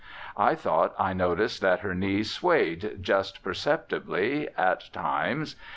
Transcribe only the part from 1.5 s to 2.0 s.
that her,